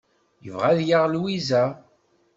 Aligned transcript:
Yebɣa 0.43 0.65
ad 0.71 0.79
yaɣ 0.89 1.03
Lwiza. 1.13 1.63